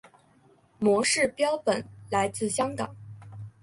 [0.79, 2.95] 模式标本来自香港。